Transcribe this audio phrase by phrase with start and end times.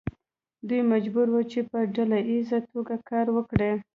[0.67, 3.71] دوی مجبور وو چې په ډله ایزه توګه کار وکړي.